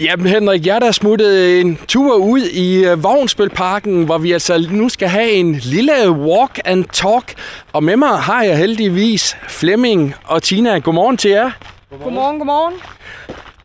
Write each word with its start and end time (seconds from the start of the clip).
Jamen 0.00 0.26
Henrik, 0.26 0.66
jeg 0.66 0.74
er 0.74 0.78
der 0.78 0.92
smuttet 0.92 1.60
en 1.60 1.78
tur 1.88 2.16
ud 2.16 2.40
i 2.40 2.84
øh, 2.84 3.02
Vognsbølparken, 3.02 4.04
hvor 4.04 4.18
vi 4.18 4.32
altså 4.32 4.66
nu 4.70 4.88
skal 4.88 5.08
have 5.08 5.30
en 5.30 5.54
lille 5.54 6.10
walk 6.10 6.60
and 6.64 6.84
talk. 6.84 7.34
Og 7.72 7.84
med 7.84 7.96
mig 7.96 8.18
har 8.18 8.42
jeg 8.42 8.58
heldigvis 8.58 9.36
Flemming 9.48 10.14
og 10.24 10.42
Tina. 10.42 10.78
Godmorgen 10.78 11.16
til 11.16 11.30
jer. 11.30 11.50
Godmorgen, 12.02 12.38
godmorgen. 12.38 12.74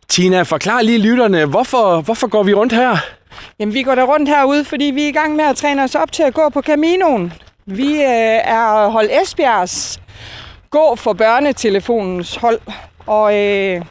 Tina, 0.08 0.42
forklar 0.42 0.82
lige 0.82 0.98
lytterne, 0.98 1.44
hvorfor, 1.44 2.00
hvorfor 2.00 2.26
går 2.26 2.42
vi 2.42 2.54
rundt 2.54 2.72
her? 2.72 2.96
Jamen, 3.58 3.74
vi 3.74 3.82
går 3.82 3.94
der 3.94 4.04
rundt 4.04 4.28
herude, 4.28 4.64
fordi 4.64 4.84
vi 4.84 5.04
er 5.04 5.08
i 5.08 5.12
gang 5.12 5.36
med 5.36 5.44
at 5.44 5.56
træne 5.56 5.82
os 5.82 5.94
op 5.94 6.12
til 6.12 6.22
at 6.22 6.34
gå 6.34 6.48
på 6.48 6.62
Caminoen. 6.62 7.32
Vi 7.66 7.92
øh, 7.92 8.40
er 8.44 8.88
hold 8.88 9.08
Esbjergs 9.22 10.00
gå 10.70 10.96
for 10.96 11.12
børnetelefonens 11.12 12.36
hold. 12.36 12.60
Og, 13.06 13.36
øh, 13.36 13.82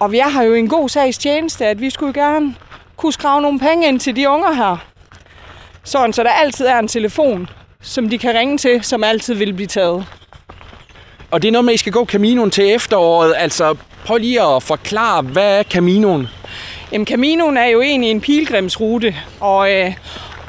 og 0.00 0.12
vi 0.12 0.18
er 0.18 0.28
her 0.28 0.42
jo 0.42 0.54
en 0.54 0.68
god 0.68 0.88
sags 0.88 1.18
tjeneste, 1.18 1.66
at 1.66 1.80
vi 1.80 1.90
skulle 1.90 2.12
gerne 2.12 2.54
kunne 2.96 3.12
skrave 3.12 3.42
nogle 3.42 3.58
penge 3.58 3.88
ind 3.88 4.00
til 4.00 4.16
de 4.16 4.28
unger 4.28 4.52
her. 4.52 4.76
Sådan, 5.84 6.12
så 6.12 6.22
der 6.22 6.30
altid 6.30 6.66
er 6.66 6.78
en 6.78 6.88
telefon, 6.88 7.48
som 7.82 8.08
de 8.08 8.18
kan 8.18 8.34
ringe 8.34 8.58
til, 8.58 8.84
som 8.84 9.04
altid 9.04 9.34
vil 9.34 9.52
blive 9.52 9.66
taget. 9.66 10.06
Og 11.30 11.42
det 11.42 11.48
er 11.48 11.52
noget 11.52 11.64
med, 11.64 11.72
at 11.72 11.74
I 11.74 11.78
skal 11.78 11.92
gå 11.92 12.04
Caminoen 12.04 12.50
til 12.50 12.74
efteråret. 12.74 13.34
Altså, 13.36 13.76
prøv 14.04 14.16
lige 14.16 14.42
at 14.42 14.62
forklare, 14.62 15.22
hvad 15.22 15.58
er 15.58 15.62
Caminoen? 15.62 16.28
Jamen, 16.92 17.06
Caminoen 17.06 17.56
er 17.56 17.66
jo 17.66 17.80
egentlig 17.80 18.10
en 18.10 18.20
pilgrimsrute, 18.20 19.14
og, 19.40 19.72
øh, 19.72 19.92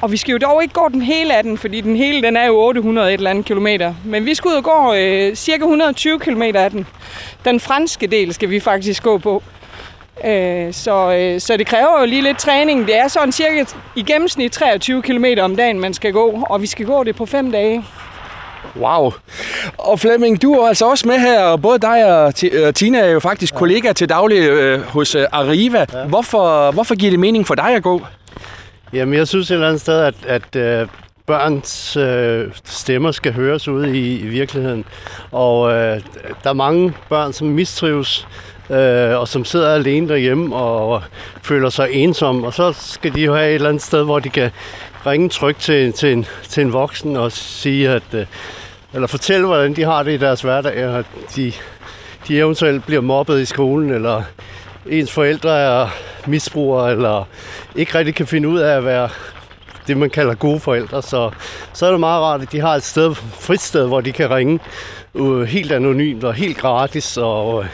og 0.01 0.11
vi 0.11 0.17
skal 0.17 0.31
jo 0.31 0.37
dog 0.37 0.61
ikke 0.61 0.73
gå 0.73 0.89
den 0.93 1.01
hele 1.01 1.37
af 1.37 1.43
den, 1.43 1.57
fordi 1.57 1.81
den 1.81 1.95
hele 1.95 2.21
den 2.21 2.37
er 2.37 2.45
jo 2.45 2.57
800 2.57 3.07
et 3.07 3.13
eller 3.13 3.29
andet 3.29 3.45
kilometer. 3.45 3.93
Men 4.05 4.25
vi 4.25 4.35
skal 4.35 4.49
ud 4.49 4.55
og 4.55 4.63
gå 4.63 4.93
øh, 4.93 5.35
cirka 5.35 5.63
120 5.63 6.19
kilometer 6.19 6.59
af 6.59 6.71
den. 6.71 6.87
Den 7.45 7.59
franske 7.59 8.07
del 8.07 8.33
skal 8.33 8.49
vi 8.49 8.59
faktisk 8.59 9.03
gå 9.03 9.17
på. 9.17 9.43
Øh, 10.25 10.73
så, 10.73 11.13
øh, 11.13 11.41
så 11.41 11.57
det 11.57 11.67
kræver 11.67 11.99
jo 11.99 12.05
lige 12.05 12.21
lidt 12.21 12.39
træning. 12.39 12.87
Det 12.87 12.97
er 12.97 13.07
sådan 13.07 13.31
cirka 13.31 13.65
i 13.95 14.03
gennemsnit 14.03 14.51
23 14.51 15.01
km 15.01 15.25
om 15.41 15.55
dagen, 15.55 15.79
man 15.79 15.93
skal 15.93 16.13
gå, 16.13 16.45
og 16.49 16.61
vi 16.61 16.67
skal 16.67 16.85
gå 16.85 17.03
det 17.03 17.15
på 17.15 17.25
fem 17.25 17.51
dage. 17.51 17.85
Wow. 18.75 19.11
Og 19.77 19.99
Flemming, 19.99 20.41
du 20.41 20.53
er 20.53 20.67
altså 20.67 20.85
også 20.85 21.07
med 21.07 21.19
her, 21.19 21.43
og 21.43 21.61
både 21.61 21.79
dig 21.79 22.23
og 22.23 22.33
øh, 22.51 22.73
Tina 22.73 22.99
er 22.99 23.09
jo 23.09 23.19
faktisk 23.19 23.53
ja. 23.53 23.59
kollega 23.59 23.93
til 23.93 24.09
daglig 24.09 24.39
øh, 24.39 24.81
hos 24.81 25.15
øh, 25.15 25.25
Arriva. 25.31 25.85
Ja. 25.93 26.05
Hvorfor, 26.05 26.71
hvorfor 26.71 26.95
giver 26.95 27.11
det 27.11 27.19
mening 27.19 27.47
for 27.47 27.55
dig 27.55 27.75
at 27.75 27.83
gå? 27.83 28.01
Jamen, 28.93 29.13
jeg 29.13 29.27
synes 29.27 29.51
et 29.51 29.53
eller 29.53 29.67
andet 29.67 29.81
sted, 29.81 30.01
at, 30.01 30.15
at 30.27 30.55
øh, 30.55 30.87
børns 31.25 31.97
øh, 31.97 32.47
stemmer 32.65 33.11
skal 33.11 33.33
høres 33.33 33.67
ude 33.67 33.97
i, 33.97 34.19
i 34.19 34.27
virkeligheden. 34.27 34.85
Og 35.31 35.71
øh, 35.71 36.01
der 36.43 36.49
er 36.49 36.53
mange 36.53 36.93
børn, 37.09 37.33
som 37.33 37.47
mistrives, 37.47 38.27
øh, 38.69 39.19
og 39.19 39.27
som 39.27 39.45
sidder 39.45 39.73
alene 39.73 40.09
derhjemme 40.09 40.55
og 40.55 41.03
føler 41.41 41.69
sig 41.69 41.87
ensomme. 41.91 42.47
Og 42.47 42.53
så 42.53 42.71
skal 42.71 43.13
de 43.13 43.21
jo 43.21 43.35
have 43.35 43.49
et 43.49 43.55
eller 43.55 43.69
andet 43.69 43.83
sted, 43.83 44.03
hvor 44.03 44.19
de 44.19 44.29
kan 44.29 44.51
ringe 45.05 45.29
trygt 45.29 45.59
til, 45.59 45.93
til, 45.93 46.13
en, 46.13 46.25
til 46.43 46.61
en 46.63 46.73
voksen 46.73 47.17
og 47.17 47.31
sige, 47.31 47.89
at, 47.89 48.03
øh, 48.13 48.25
eller 48.93 49.07
fortælle, 49.07 49.45
hvordan 49.45 49.75
de 49.75 49.83
har 49.83 50.03
det 50.03 50.11
i 50.11 50.17
deres 50.17 50.41
hverdag, 50.41 50.73
at 50.73 51.05
de, 51.35 51.53
de 52.27 52.37
eventuelt 52.37 52.85
bliver 52.85 53.01
mobbet 53.01 53.41
i 53.41 53.45
skolen, 53.45 53.91
eller 53.91 54.23
ens 54.89 55.11
forældre 55.11 55.59
er 55.59 55.89
misbrugere, 56.27 56.91
eller 56.91 57.27
ikke 57.75 57.97
rigtig 57.97 58.15
kan 58.15 58.27
finde 58.27 58.47
ud 58.47 58.59
af 58.59 58.77
at 58.77 58.85
være 58.85 59.09
det, 59.87 59.97
man 59.97 60.09
kalder 60.09 60.33
gode 60.33 60.59
forældre. 60.59 61.01
Så, 61.01 61.31
så 61.73 61.85
er 61.85 61.91
det 61.91 61.99
meget 61.99 62.21
rart, 62.21 62.41
at 62.41 62.51
de 62.51 62.59
har 62.59 62.75
et 62.75 62.83
sted, 62.83 63.15
frit 63.15 63.61
sted, 63.61 63.87
hvor 63.87 64.01
de 64.01 64.11
kan 64.11 64.31
ringe 64.31 64.59
øh, 65.15 65.41
helt 65.41 65.71
anonymt 65.71 66.23
og 66.23 66.33
helt 66.33 66.57
gratis. 66.57 67.17
Og 67.17 67.63
øh, 67.63 67.69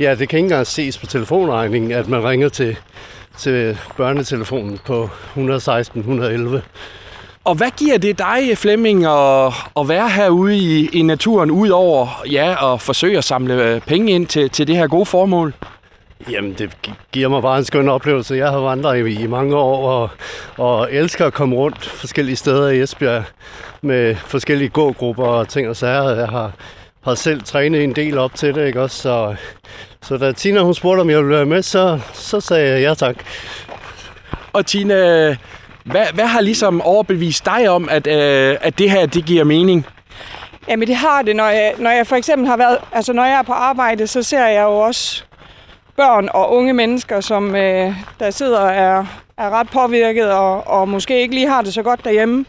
ja, 0.00 0.14
det 0.14 0.28
kan 0.28 0.38
ikke 0.38 0.46
engang 0.46 0.66
ses 0.66 0.98
på 0.98 1.06
telefonregningen, 1.06 1.92
at 1.92 2.08
man 2.08 2.24
ringer 2.24 2.48
til, 2.48 2.76
til 3.38 3.78
børnetelefonen 3.96 4.78
på 4.86 5.10
116 5.28 6.00
111. 6.00 6.62
Og 7.44 7.54
hvad 7.54 7.70
giver 7.78 7.98
det 7.98 8.18
dig, 8.18 8.58
Flemming, 8.58 9.06
at, 9.06 9.52
at 9.76 9.88
være 9.88 10.08
herude 10.08 10.56
i, 10.56 10.88
i 10.92 11.02
naturen, 11.02 11.50
udover 11.50 12.22
ja, 12.30 12.74
at 12.74 12.80
forsøge 12.80 13.18
at 13.18 13.24
samle 13.24 13.54
øh, 13.54 13.80
penge 13.80 14.12
ind 14.12 14.26
til, 14.26 14.50
til 14.50 14.66
det 14.66 14.76
her 14.76 14.86
gode 14.86 15.06
formål? 15.06 15.54
Jamen, 16.28 16.52
det 16.52 16.70
giver 17.12 17.28
mig 17.28 17.42
bare 17.42 17.58
en 17.58 17.64
skøn 17.64 17.88
oplevelse. 17.88 18.34
Jeg 18.34 18.50
har 18.50 18.58
vandret 18.58 19.06
i, 19.06 19.22
i 19.22 19.26
mange 19.26 19.56
år 19.56 19.90
og, 19.90 20.08
og 20.56 20.92
elsker 20.92 21.26
at 21.26 21.32
komme 21.32 21.56
rundt 21.56 21.86
forskellige 21.86 22.36
steder 22.36 22.68
i 22.68 22.80
Esbjerg 22.80 23.24
med 23.82 24.16
forskellige 24.16 24.68
gågrupper 24.68 25.24
og 25.24 25.48
ting 25.48 25.68
og 25.68 25.76
sager. 25.76 26.10
Jeg 26.10 26.28
har, 26.28 26.52
har 27.04 27.14
selv 27.14 27.42
trænet 27.42 27.84
en 27.84 27.96
del 27.96 28.18
op 28.18 28.34
til 28.34 28.54
det, 28.54 28.66
ikke 28.66 28.82
også? 28.82 28.96
Så, 29.02 29.34
så 30.02 30.16
da 30.16 30.32
Tina 30.32 30.60
hun 30.60 30.74
spurgte, 30.74 31.00
om 31.00 31.10
jeg 31.10 31.18
ville 31.18 31.36
være 31.36 31.46
med, 31.46 31.62
så, 31.62 32.00
så 32.12 32.40
sagde 32.40 32.70
jeg 32.70 32.82
ja 32.82 32.94
tak. 32.94 33.16
Og 34.52 34.66
Tina, 34.66 35.36
hvad, 35.84 36.06
hvad 36.14 36.26
har 36.26 36.40
ligesom 36.40 36.80
overbevist 36.80 37.44
dig 37.44 37.70
om, 37.70 37.88
at, 37.88 38.06
øh, 38.06 38.56
at 38.60 38.78
det 38.78 38.90
her 38.90 39.06
det 39.06 39.24
giver 39.24 39.44
mening? 39.44 39.86
Jamen 40.68 40.88
det 40.88 40.96
har 40.96 41.22
det, 41.22 41.36
når 41.36 41.48
jeg, 41.48 41.74
når 41.78 41.90
jeg 41.90 42.06
for 42.06 42.16
eksempel 42.16 42.48
har 42.48 42.56
været, 42.56 42.78
altså 42.92 43.12
når 43.12 43.24
jeg 43.24 43.38
er 43.38 43.42
på 43.42 43.52
arbejde, 43.52 44.06
så 44.06 44.22
ser 44.22 44.46
jeg 44.46 44.62
jo 44.62 44.78
også 44.78 45.24
børn 46.00 46.28
og 46.34 46.52
unge 46.52 46.72
mennesker, 46.72 47.20
som 47.20 47.56
øh, 47.56 47.94
der 48.20 48.30
sidder 48.30 48.58
og 48.58 48.72
er, 48.72 49.04
er 49.38 49.50
ret 49.50 49.70
påvirket 49.70 50.32
og, 50.32 50.66
og 50.66 50.88
måske 50.88 51.20
ikke 51.20 51.34
lige 51.34 51.48
har 51.48 51.62
det 51.62 51.74
så 51.74 51.82
godt 51.82 52.04
derhjemme. 52.04 52.44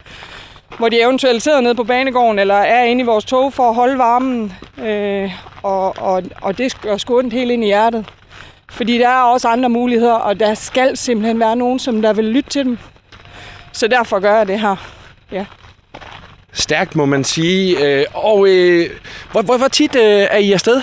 Hvor 0.77 0.89
de 0.89 1.01
eventuelt 1.01 1.43
sidder 1.43 1.61
nede 1.61 1.75
på 1.75 1.83
banegården 1.83 2.39
eller 2.39 2.55
er 2.55 2.83
inde 2.83 3.01
i 3.01 3.05
vores 3.05 3.25
tog 3.25 3.53
for 3.53 3.69
at 3.69 3.75
holde 3.75 3.97
varmen. 3.97 4.53
Øh, 4.77 5.31
og, 5.63 5.97
og, 5.97 6.23
og 6.41 6.57
det 6.57 6.81
gør 6.81 6.97
sgu 6.97 7.21
helt 7.29 7.51
ind 7.51 7.63
i 7.63 7.67
hjertet. 7.67 8.05
Fordi 8.69 8.97
der 8.97 9.09
er 9.09 9.21
også 9.21 9.47
andre 9.47 9.69
muligheder, 9.69 10.13
og 10.13 10.39
der 10.39 10.53
skal 10.53 10.97
simpelthen 10.97 11.39
være 11.39 11.55
nogen, 11.55 11.79
som 11.79 12.01
der 12.01 12.13
vil 12.13 12.25
lytte 12.25 12.49
til 12.49 12.65
dem. 12.65 12.77
Så 13.71 13.87
derfor 13.87 14.19
gør 14.19 14.37
jeg 14.37 14.47
det 14.47 14.59
her. 14.59 14.75
Ja. 15.31 15.45
Stærkt, 16.53 16.95
må 16.95 17.05
man 17.05 17.23
sige. 17.23 17.85
Øh, 17.85 18.05
og 18.13 18.47
øh, 18.47 18.89
hvor, 19.31 19.41
hvor, 19.41 19.57
hvor 19.57 19.67
tit 19.67 19.95
øh, 19.95 20.27
er 20.31 20.37
I 20.37 20.51
afsted? 20.51 20.81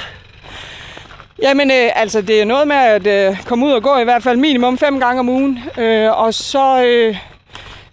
Jamen, 1.42 1.70
øh, 1.70 1.90
altså, 1.94 2.20
det 2.20 2.40
er 2.40 2.44
noget 2.44 2.68
med 2.68 2.76
at 2.76 3.06
øh, 3.06 3.44
komme 3.44 3.66
ud 3.66 3.72
og 3.72 3.82
gå 3.82 3.98
i 3.98 4.04
hvert 4.04 4.22
fald 4.22 4.36
minimum 4.36 4.78
fem 4.78 5.00
gange 5.00 5.20
om 5.20 5.28
ugen. 5.28 5.58
Øh, 5.78 6.18
og 6.20 6.34
så 6.34 6.84
øh, 6.84 7.16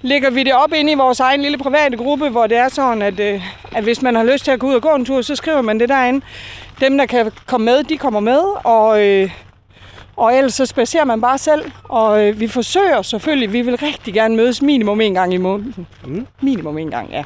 lægger 0.01 0.29
vi 0.29 0.43
det 0.43 0.53
op 0.53 0.73
ind 0.73 0.89
i 0.89 0.93
vores 0.93 1.19
egen 1.19 1.41
lille 1.41 1.57
private 1.57 1.97
gruppe, 1.97 2.29
hvor 2.29 2.47
det 2.47 2.57
er 2.57 2.69
sådan, 2.69 3.01
at, 3.01 3.19
øh, 3.19 3.41
at 3.75 3.83
hvis 3.83 4.01
man 4.01 4.15
har 4.15 4.23
lyst 4.23 4.43
til 4.43 4.51
at 4.51 4.59
gå 4.59 4.67
ud 4.67 4.73
og 4.73 4.81
gå 4.81 4.95
en 4.95 5.05
tur, 5.05 5.21
så 5.21 5.35
skriver 5.35 5.61
man 5.61 5.79
det 5.79 5.89
derinde. 5.89 6.25
Dem, 6.79 6.97
der 6.97 7.05
kan 7.05 7.31
komme 7.45 7.65
med, 7.65 7.83
de 7.83 7.97
kommer 7.97 8.19
med, 8.19 8.41
og, 8.63 9.03
øh, 9.03 9.29
og 10.15 10.35
ellers 10.35 10.53
så 10.53 10.65
spacerer 10.65 11.05
man 11.05 11.21
bare 11.21 11.37
selv. 11.37 11.71
Og 11.83 12.27
øh, 12.27 12.39
vi 12.39 12.47
forsøger 12.47 13.01
selvfølgelig, 13.01 13.53
vi 13.53 13.61
vil 13.61 13.77
rigtig 13.77 14.13
gerne 14.13 14.35
mødes 14.35 14.61
minimum 14.61 15.01
en 15.01 15.13
gang 15.13 15.33
i 15.33 15.37
måneden. 15.37 15.87
Mm. 16.05 16.27
Minimum 16.41 16.77
en 16.77 16.91
gang, 16.91 17.09
ja. 17.11 17.23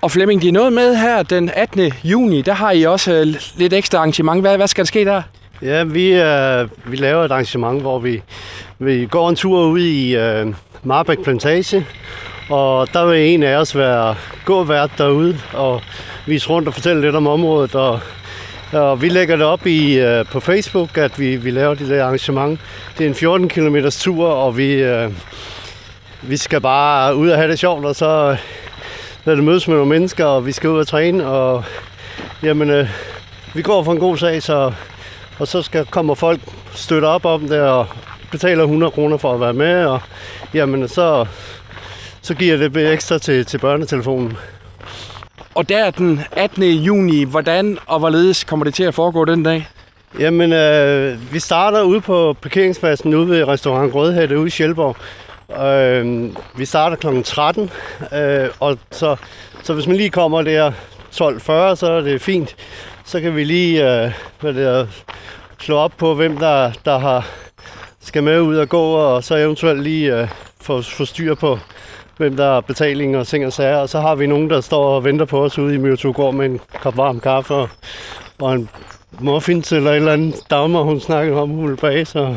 Og 0.00 0.10
Flemming, 0.10 0.42
de 0.42 0.48
er 0.48 0.52
noget 0.52 0.72
med 0.72 0.96
her 0.96 1.22
den 1.22 1.50
18. 1.54 1.92
juni. 2.04 2.42
Der 2.42 2.52
har 2.52 2.70
I 2.70 2.82
også 2.82 3.12
øh, 3.12 3.26
lidt 3.56 3.72
ekstra 3.72 3.98
arrangement. 3.98 4.40
Hvad, 4.40 4.56
hvad 4.56 4.68
skal 4.68 4.84
der 4.84 4.86
ske 4.86 5.04
der? 5.04 5.22
Ja, 5.62 5.84
vi, 5.84 6.12
øh, 6.12 6.68
vi 6.86 6.96
laver 6.96 7.24
et 7.24 7.32
arrangement, 7.32 7.80
hvor 7.80 7.98
vi, 7.98 8.22
vi 8.78 9.06
går 9.10 9.28
en 9.28 9.36
tur 9.36 9.66
ud 9.66 9.80
i 9.80 10.16
øh, 10.16 10.46
Marbæk 10.82 11.18
Plantage. 11.24 11.86
Og 12.50 12.92
der 12.92 13.06
vil 13.06 13.34
en 13.34 13.42
af 13.42 13.56
os 13.56 13.76
være 13.76 14.14
gåvært 14.44 14.90
derude 14.98 15.38
og 15.52 15.82
vise 16.26 16.48
rundt 16.48 16.68
og 16.68 16.74
fortælle 16.74 17.02
lidt 17.02 17.16
om 17.16 17.26
området. 17.26 17.74
Og, 17.74 18.00
og 18.72 19.02
vi 19.02 19.08
lægger 19.08 19.36
det 19.36 19.46
op 19.46 19.66
i, 19.66 19.98
øh, 19.98 20.24
på 20.24 20.40
Facebook, 20.40 20.98
at 20.98 21.18
vi, 21.18 21.36
vi 21.36 21.50
laver 21.50 21.74
det 21.74 21.88
der 21.88 22.04
arrangement. 22.04 22.60
Det 22.98 23.04
er 23.04 23.08
en 23.08 23.14
14 23.14 23.48
km 23.48 23.76
tur, 23.90 24.26
og 24.28 24.56
vi, 24.56 24.72
øh, 24.72 25.10
vi 26.22 26.36
skal 26.36 26.60
bare 26.60 27.16
ud 27.16 27.28
og 27.28 27.36
have 27.36 27.50
det 27.50 27.58
sjovt, 27.58 27.84
og 27.84 27.96
så 27.96 28.36
lade 29.28 29.36
det 29.36 29.44
mødes 29.44 29.68
med 29.68 29.76
nogle 29.76 29.90
mennesker, 29.90 30.24
og 30.24 30.46
vi 30.46 30.52
skal 30.52 30.70
ud 30.70 30.78
og 30.78 30.86
træne, 30.86 31.26
og 31.26 31.64
jamen, 32.42 32.70
øh, 32.70 32.88
vi 33.54 33.62
går 33.62 33.82
for 33.82 33.92
en 33.92 33.98
god 33.98 34.16
sag, 34.16 34.42
så, 34.42 34.72
og 35.38 35.48
så 35.48 35.62
skal, 35.62 35.86
kommer 35.86 36.14
folk 36.14 36.40
støtte 36.72 37.06
op 37.06 37.24
om 37.24 37.40
det, 37.40 37.60
og 37.60 37.86
betaler 38.30 38.62
100 38.62 38.90
kroner 38.90 39.16
for 39.16 39.34
at 39.34 39.40
være 39.40 39.52
med, 39.52 39.84
og 39.84 40.00
jamen, 40.54 40.88
så, 40.88 41.26
så 42.22 42.34
giver 42.34 42.56
det 42.56 42.92
ekstra 42.92 43.18
til, 43.18 43.46
til 43.46 43.58
børnetelefonen. 43.58 44.36
Og 45.54 45.68
der 45.68 45.90
den 45.90 46.20
18. 46.32 46.62
juni, 46.64 47.24
hvordan 47.24 47.78
og 47.86 47.98
hvorledes 47.98 48.44
kommer 48.44 48.64
det 48.64 48.74
til 48.74 48.84
at 48.84 48.94
foregå 48.94 49.24
den 49.24 49.42
dag? 49.42 49.68
Jamen, 50.18 50.52
øh, 50.52 51.32
vi 51.32 51.38
starter 51.38 51.82
ude 51.82 52.00
på 52.00 52.36
parkeringspladsen 52.42 53.14
ude 53.14 53.28
ved 53.28 53.48
restaurant 53.48 53.94
Rødhætte 53.94 54.38
ude 54.38 54.46
i 54.46 54.50
Sjælborg. 54.50 54.96
Øh, 55.56 56.30
vi 56.56 56.64
starter 56.64 56.96
kl. 56.96 57.22
13, 57.22 57.70
øh, 58.12 58.48
og 58.60 58.78
så, 58.90 59.16
så 59.62 59.74
hvis 59.74 59.86
man 59.86 59.96
lige 59.96 60.10
kommer 60.10 60.42
der 60.42 60.70
12.40, 60.70 61.74
så 61.74 61.86
er 61.90 62.00
det 62.00 62.22
fint. 62.22 62.56
Så 63.04 63.20
kan 63.20 63.36
vi 63.36 63.44
lige 63.44 64.04
øh, 64.04 64.12
hvad 64.40 64.54
det 64.54 64.66
er, 64.66 64.86
slå 65.60 65.76
op 65.76 65.92
på, 65.98 66.14
hvem 66.14 66.36
der, 66.36 66.72
der 66.84 66.98
har, 66.98 67.26
skal 68.00 68.22
med 68.22 68.40
ud 68.40 68.56
og 68.56 68.68
gå, 68.68 68.92
og 68.92 69.24
så 69.24 69.36
eventuelt 69.36 69.82
lige 69.82 70.20
øh, 70.20 70.28
få, 70.60 70.82
få 70.82 71.04
styr 71.04 71.34
på, 71.34 71.58
hvem 72.16 72.36
der 72.36 72.52
har 72.52 72.60
betaling 72.60 73.16
og 73.16 73.26
ting 73.26 73.46
og 73.46 73.52
sager. 73.52 73.76
Og 73.76 73.88
så 73.88 74.00
har 74.00 74.14
vi 74.14 74.26
nogen, 74.26 74.50
der 74.50 74.60
står 74.60 74.84
og 74.84 75.04
venter 75.04 75.24
på 75.24 75.44
os 75.44 75.58
ude 75.58 75.74
i 75.74 75.78
Myrtogård 75.78 76.34
med 76.34 76.46
en 76.46 76.60
kop 76.80 76.96
varm 76.96 77.20
kaffe 77.20 77.54
og, 77.54 77.68
og 78.38 78.54
en 78.54 78.68
muffins 79.20 79.72
eller 79.72 79.90
et 79.90 79.96
eller 79.96 80.12
andet 80.12 80.34
Dagmar, 80.50 80.82
hun 80.82 81.00
snakkede 81.00 81.40
om, 81.40 81.50
hun 81.50 81.62
ville 81.62 81.76
bage. 81.76 82.04
Så 82.04 82.36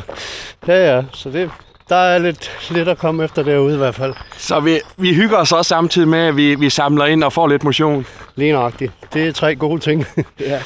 ja, 0.68 0.96
ja, 0.96 1.04
så 1.14 1.30
det, 1.30 1.52
der 1.92 1.98
er 1.98 2.18
lidt, 2.18 2.52
lidt 2.70 2.88
at 2.88 2.98
komme 2.98 3.24
efter 3.24 3.44
derude 3.44 3.74
i 3.74 3.78
hvert 3.78 3.96
fald. 3.96 4.14
Så 4.38 4.60
vi, 4.60 4.80
vi 4.98 5.14
hygger 5.14 5.38
os 5.38 5.52
også 5.52 5.70
samtidig 5.70 6.08
med, 6.08 6.20
at 6.20 6.36
vi, 6.36 6.56
vi 6.56 6.70
samler 6.70 7.06
ind 7.06 7.24
og 7.24 7.34
får 7.34 7.48
lidt 7.48 7.64
motion. 7.64 8.06
Lige 8.36 8.52
nøjagtigt. 8.52 8.92
Det 9.14 9.28
er 9.28 9.32
tre 9.32 9.56
gode 9.56 9.80
ting. 9.80 10.06
ja. 10.40 10.60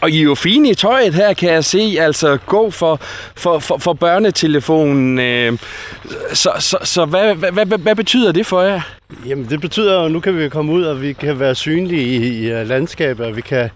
Og 0.00 0.10
I 0.10 0.18
er 0.18 0.22
jo 0.22 0.34
fine 0.34 0.70
i 0.70 0.74
tøjet 0.74 1.14
her, 1.14 1.32
kan 1.32 1.52
jeg 1.52 1.64
se. 1.64 1.96
Altså, 2.00 2.38
gå 2.46 2.70
for, 2.70 3.00
for, 3.36 3.58
for, 3.58 3.78
for 3.78 3.92
børnetelefonen. 3.92 5.18
Øh, 5.18 5.58
så 6.32 6.50
så, 6.58 6.78
så 6.82 7.04
hvad, 7.04 7.34
hvad, 7.34 7.66
hvad, 7.66 7.78
hvad 7.78 7.94
betyder 7.94 8.32
det 8.32 8.46
for 8.46 8.62
jer? 8.62 8.80
Jamen, 9.26 9.46
det 9.50 9.60
betyder 9.60 9.94
jo, 9.94 10.04
at 10.04 10.10
nu 10.10 10.20
kan 10.20 10.38
vi 10.38 10.48
komme 10.48 10.72
ud, 10.72 10.82
og 10.82 11.02
vi 11.02 11.12
kan 11.12 11.40
være 11.40 11.54
synlige 11.54 12.02
i, 12.02 12.44
i 12.44 12.50
øh, 12.50 12.68
landskabet, 12.68 13.26
og 13.26 13.36
vi 13.36 13.40
kan 13.40 13.70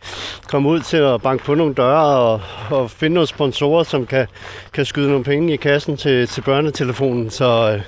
komme 0.48 0.68
ud 0.68 0.80
til 0.80 0.96
at 0.96 1.22
banke 1.22 1.44
på 1.44 1.54
nogle 1.54 1.74
døre 1.74 2.16
og, 2.18 2.40
og 2.70 2.90
finde 2.90 3.14
nogle 3.14 3.26
sponsorer, 3.26 3.84
som 3.84 4.06
kan, 4.06 4.26
kan 4.72 4.84
skyde 4.84 5.08
nogle 5.08 5.24
penge 5.24 5.52
i 5.52 5.56
kassen 5.56 5.96
til, 5.96 6.28
til 6.28 6.40
børnetelefonen. 6.40 7.30
Så, 7.30 7.80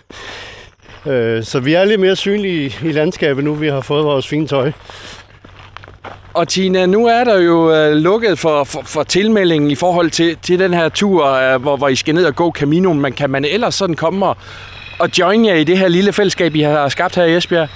øh, 1.06 1.36
øh 1.36 1.44
så 1.44 1.60
vi 1.60 1.74
er 1.74 1.84
lidt 1.84 2.00
mere 2.00 2.16
synlige 2.16 2.66
i, 2.66 2.88
i 2.88 2.92
landskabet 2.92 3.44
nu, 3.44 3.54
vi 3.54 3.68
har 3.68 3.80
fået 3.80 4.04
vores 4.04 4.28
fine 4.28 4.46
tøj. 4.46 4.72
Og 6.34 6.48
Tina, 6.48 6.86
nu 6.86 7.06
er 7.06 7.24
der 7.24 7.38
jo 7.38 7.72
øh, 7.74 7.92
lukket 7.92 8.38
for, 8.38 8.64
for, 8.64 8.82
for 8.84 9.02
tilmeldingen 9.02 9.70
i 9.70 9.74
forhold 9.74 10.10
til, 10.10 10.36
til 10.42 10.58
den 10.58 10.74
her 10.74 10.88
tur, 10.88 11.26
øh, 11.26 11.62
hvor, 11.62 11.76
hvor 11.76 11.88
I 11.88 11.96
skal 11.96 12.14
ned 12.14 12.24
og 12.24 12.36
gå 12.36 12.52
Camino. 12.52 12.92
Men 12.92 13.12
kan 13.12 13.30
man 13.30 13.44
ellers 13.44 13.74
sådan 13.74 13.96
komme 13.96 14.26
og, 14.26 14.36
og 15.00 15.08
join 15.18 15.44
jer 15.44 15.54
i 15.54 15.64
det 15.64 15.78
her 15.78 15.88
lille 15.88 16.12
fællesskab, 16.12 16.54
I 16.54 16.60
har 16.60 16.88
skabt 16.88 17.16
her 17.16 17.24
i 17.24 17.36
Esbjerg? 17.36 17.68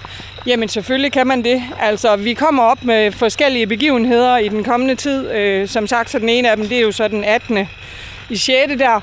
Jamen 0.46 0.68
selvfølgelig 0.68 1.12
kan 1.12 1.26
man 1.26 1.44
det. 1.44 1.62
Altså, 1.80 2.16
vi 2.16 2.34
kommer 2.34 2.62
op 2.62 2.84
med 2.84 3.12
forskellige 3.12 3.66
begivenheder 3.66 4.36
i 4.36 4.48
den 4.48 4.64
kommende 4.64 4.94
tid. 4.94 5.30
Øh, 5.30 5.68
som 5.68 5.86
sagt, 5.86 6.10
så 6.10 6.18
den 6.18 6.28
ene 6.28 6.50
af 6.50 6.56
dem, 6.56 6.68
det 6.68 6.78
er 6.78 6.82
jo 6.82 6.92
så 6.92 7.08
den 7.08 7.24
18. 7.24 7.68
i 8.30 8.36
6. 8.36 8.72
der. 8.78 9.00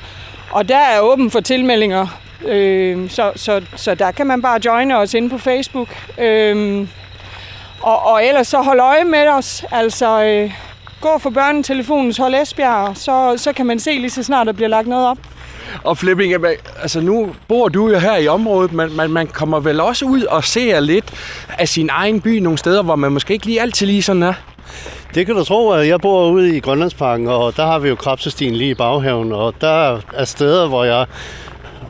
Og 0.51 0.69
der 0.69 0.77
er 0.77 0.99
åben 0.99 1.31
for 1.31 1.39
tilmeldinger. 1.39 2.07
Øh, 2.47 3.09
så, 3.09 3.31
så, 3.35 3.61
så 3.75 3.95
der 3.95 4.11
kan 4.11 4.27
man 4.27 4.41
bare 4.41 4.59
joine 4.65 4.97
os 4.97 5.13
inde 5.13 5.29
på 5.29 5.37
Facebook. 5.37 5.89
Øh, 6.17 6.87
og, 7.81 8.05
og 8.05 8.25
ellers 8.25 8.47
så 8.47 8.57
hold 8.57 8.79
øje 8.79 9.03
med 9.03 9.27
os. 9.27 9.65
Altså, 9.71 10.23
øh, 10.23 10.51
gå 11.01 11.17
for 11.17 11.29
børnetelefonens 11.29 12.17
hold 12.17 12.35
Esbjerg, 12.35 12.97
så, 12.97 13.33
så 13.37 13.53
kan 13.53 13.65
man 13.65 13.79
se 13.79 13.91
lige 13.91 14.09
så 14.09 14.23
snart, 14.23 14.47
der 14.47 14.53
bliver 14.53 14.69
lagt 14.69 14.87
noget 14.87 15.07
op. 15.07 15.17
Og 15.83 15.97
Flemming, 15.97 16.33
altså 16.81 17.01
nu 17.01 17.35
bor 17.47 17.67
du 17.67 17.89
jo 17.89 17.99
her 17.99 18.17
i 18.17 18.27
området, 18.27 18.73
men 18.73 18.95
man, 18.95 19.09
man 19.09 19.27
kommer 19.27 19.59
vel 19.59 19.79
også 19.79 20.05
ud 20.05 20.23
og 20.23 20.43
ser 20.43 20.79
lidt 20.79 21.05
af 21.57 21.67
sin 21.67 21.89
egen 21.91 22.21
by 22.21 22.39
nogle 22.39 22.57
steder, 22.57 22.83
hvor 22.83 22.95
man 22.95 23.11
måske 23.11 23.33
ikke 23.33 23.45
lige 23.45 23.61
altid 23.61 23.87
lige 23.87 24.03
sådan 24.03 24.23
er? 24.23 24.33
Det 25.15 25.25
kan 25.25 25.35
du 25.35 25.43
tro, 25.43 25.71
at 25.71 25.87
jeg 25.87 26.01
bor 26.01 26.29
ude 26.29 26.57
i 26.57 26.59
Grønlandsparken, 26.59 27.27
og 27.27 27.57
der 27.57 27.65
har 27.65 27.79
vi 27.79 27.89
jo 27.89 27.95
Krabsestien 27.95 28.55
lige 28.55 28.69
i 28.69 28.73
baghaven, 28.73 29.31
og 29.31 29.53
der 29.61 29.99
er 30.13 30.25
steder, 30.25 30.67
hvor 30.67 30.83
jeg 30.83 31.05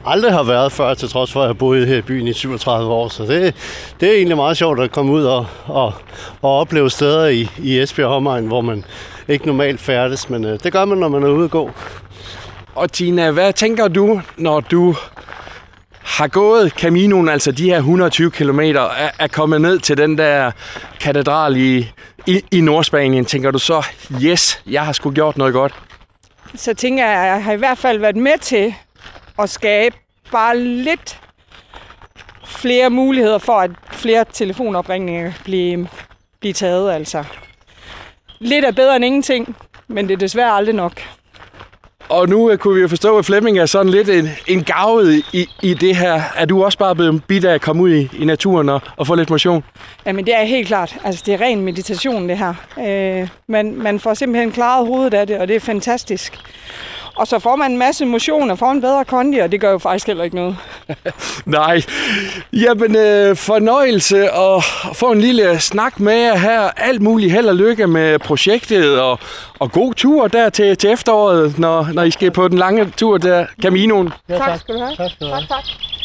aldrig 0.06 0.34
har 0.34 0.44
været 0.44 0.72
før, 0.72 0.94
til 0.94 1.10
trods 1.10 1.32
for, 1.32 1.40
at 1.40 1.44
jeg 1.44 1.50
har 1.50 1.54
boet 1.54 1.88
her 1.88 1.98
i 1.98 2.02
byen 2.02 2.28
i 2.28 2.34
37 2.34 2.92
år. 2.92 3.08
Så 3.08 3.24
det, 3.24 3.56
det 4.00 4.10
er 4.10 4.14
egentlig 4.14 4.38
meget 4.38 4.58
sjovt 4.58 4.80
at 4.80 4.92
komme 4.92 5.12
ud 5.12 5.24
og, 5.24 5.46
og, 5.66 5.94
og 6.42 6.60
opleve 6.60 6.90
steder 6.90 7.28
i, 7.28 7.50
i 7.58 7.80
Esbjerg 7.80 8.10
omegn, 8.10 8.48
hvor 8.48 8.62
man 8.62 8.86
ikke 9.28 9.48
normalt 9.48 9.82
færdes, 9.82 10.30
men 10.30 10.46
øh, 10.46 10.60
det 10.64 10.74
gør 10.74 10.86
man, 10.86 10.98
når 10.98 11.08
man 11.08 11.24
er 11.24 11.28
ude 11.28 11.46
at 11.46 11.52
gå. 11.52 11.72
Og 12.76 12.92
Tina, 12.92 13.32
hvad 13.32 13.54
tænker 13.54 13.88
du, 13.88 14.22
når 14.38 14.60
du 14.60 14.96
har 16.04 16.28
gået 16.28 16.72
Caminoen, 16.72 17.30
altså 17.30 17.52
de 17.52 17.70
her 17.70 17.78
120 17.78 18.32
km, 18.32 18.60
er, 18.60 19.10
er 19.20 19.28
kommet 19.28 19.62
ned 19.62 19.80
til 19.80 19.98
den 19.98 20.18
der 20.18 20.52
katedral 21.00 21.58
i, 21.58 21.92
i, 22.28 22.42
i 22.52 22.62
Nordspanien, 22.62 23.26
tænker 23.26 23.52
du 23.52 23.60
så, 23.60 23.86
yes, 24.22 24.62
jeg 24.68 24.86
har 24.86 24.94
sgu 24.94 25.12
gjort 25.12 25.38
noget 25.38 25.54
godt? 25.54 25.74
Så 26.56 26.74
tænker 26.74 27.06
jeg, 27.06 27.20
at 27.20 27.28
jeg 27.28 27.44
har 27.44 27.54
i 27.54 27.58
hvert 27.58 27.78
fald 27.78 28.00
været 28.00 28.16
med 28.16 28.38
til 28.42 28.74
at 29.40 29.50
skabe 29.50 29.96
bare 30.32 30.58
lidt 30.58 31.20
flere 32.46 32.90
muligheder 32.90 33.38
for, 33.38 33.54
at 33.54 33.72
flere 33.92 34.26
telefonopringninger 34.34 35.32
bliver, 35.44 35.86
bliver 36.40 36.54
taget. 36.54 36.94
Altså. 36.94 37.24
Lidt 38.40 38.66
er 38.66 38.72
bedre 38.72 38.96
end 38.96 39.06
ingenting, 39.06 39.56
men 39.88 40.08
det 40.08 40.14
er 40.14 40.18
desværre 40.18 40.52
aldrig 40.52 40.76
nok. 40.76 41.02
Og 42.12 42.30
nu 42.30 42.52
uh, 42.52 42.58
kunne 42.58 42.76
vi 42.76 42.82
jo 42.82 42.88
forstå, 42.88 43.18
at 43.18 43.26
Flemming 43.26 43.60
er 43.60 43.66
sådan 43.66 43.90
lidt 43.90 44.10
en, 44.10 44.30
en 44.48 44.64
gavet 44.64 45.24
i, 45.34 45.48
i 45.62 45.74
det 45.74 45.96
her. 45.96 46.22
Er 46.36 46.46
du 46.46 46.64
også 46.64 46.78
bare 46.78 46.96
blevet 46.96 47.24
bidt 47.28 47.46
af 47.46 47.54
at 47.54 47.62
komme 47.62 47.84
ud 47.84 47.92
i, 47.92 48.10
i 48.20 48.26
naturen 48.26 48.70
og, 48.70 48.82
og 48.98 49.08
få 49.08 49.16
lidt 49.16 49.30
motion? 49.30 49.64
Jamen 50.06 50.26
det 50.26 50.36
er 50.36 50.44
helt 50.44 50.68
klart. 50.68 50.98
Altså 51.04 51.24
det 51.26 51.34
er 51.34 51.42
ren 51.42 51.62
meditation 51.62 52.30
det 52.30 52.38
her. 52.38 52.54
Øh, 52.80 53.28
man, 53.48 53.76
man 53.76 54.00
får 54.00 54.14
simpelthen 54.14 54.52
klaret 54.52 54.88
hovedet 54.88 55.14
af 55.14 55.28
det, 55.28 55.38
og 55.38 55.48
det 55.48 55.56
er 55.56 55.60
fantastisk. 55.60 56.34
Og 57.16 57.28
så 57.28 57.40
får 57.40 57.56
man 57.56 57.72
en 57.72 57.78
masse 57.78 58.06
motion 58.06 58.52
og 58.52 58.60
får 58.60 58.72
en 58.72 58.82
bedre 58.82 59.06
kondi, 59.06 59.38
og 59.38 59.52
det 59.52 59.62
gør 59.62 59.72
jo 59.72 59.78
faktisk 59.78 60.08
heller 60.08 60.24
ikke 60.24 60.36
noget. 60.36 60.58
Nej. 61.46 61.82
Jamen, 62.54 62.96
øh, 62.96 63.36
fornøjelse 63.36 64.32
at 64.32 64.64
få 64.94 65.12
en 65.12 65.22
lille 65.22 65.60
snak 65.60 66.00
med 66.00 66.14
jer 66.14 66.38
her. 66.38 66.62
Alt 66.62 67.02
muligt 67.02 67.32
held 67.32 67.48
og 67.48 67.56
lykke 67.56 67.88
med 67.88 68.20
projektet, 68.20 69.00
og, 69.00 69.20
og 69.60 69.72
god 69.72 69.94
tur 69.94 70.28
der 70.28 70.50
til, 70.50 70.78
til 70.78 70.90
efteråret, 70.92 71.60
når, 71.60 71.88
når 71.94 72.04
I 72.04 72.12
skal 72.12 72.32
på 72.32 72.48
den 72.48 72.58
lange 72.58 72.94
tur 72.98 73.18
der, 73.18 73.46
Caminoen. 73.62 74.10
Ja, 74.30 74.38
tak. 74.38 74.48
tak 74.48 74.60
skal 74.60 74.76
du 74.76 74.80
have. 74.80 74.96
Tak, 74.96 75.12
skal 75.12 75.28
du 75.28 75.34
have. 75.34 75.42
tak, 75.48 75.50
tak. 75.50 76.01